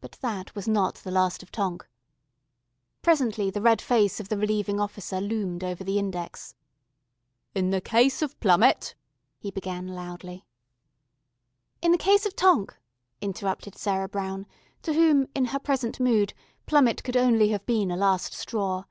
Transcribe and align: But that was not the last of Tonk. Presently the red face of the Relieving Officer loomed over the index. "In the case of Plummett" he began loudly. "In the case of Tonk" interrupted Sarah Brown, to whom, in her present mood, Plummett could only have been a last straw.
But 0.00 0.18
that 0.22 0.56
was 0.56 0.66
not 0.66 0.96
the 0.96 1.12
last 1.12 1.40
of 1.40 1.52
Tonk. 1.52 1.86
Presently 3.00 3.48
the 3.48 3.62
red 3.62 3.80
face 3.80 4.18
of 4.18 4.28
the 4.28 4.36
Relieving 4.36 4.80
Officer 4.80 5.20
loomed 5.20 5.62
over 5.62 5.84
the 5.84 6.00
index. 6.00 6.56
"In 7.54 7.70
the 7.70 7.80
case 7.80 8.22
of 8.22 8.36
Plummett" 8.40 8.96
he 9.38 9.52
began 9.52 9.86
loudly. 9.86 10.44
"In 11.80 11.92
the 11.92 11.96
case 11.96 12.26
of 12.26 12.34
Tonk" 12.34 12.76
interrupted 13.20 13.76
Sarah 13.78 14.08
Brown, 14.08 14.46
to 14.82 14.94
whom, 14.94 15.28
in 15.32 15.44
her 15.44 15.60
present 15.60 16.00
mood, 16.00 16.34
Plummett 16.66 17.04
could 17.04 17.16
only 17.16 17.50
have 17.50 17.64
been 17.66 17.92
a 17.92 17.96
last 17.96 18.32
straw. 18.32 18.82